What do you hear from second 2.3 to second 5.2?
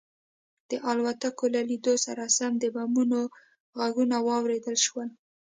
سم د بمونو غږونه واورېدل شول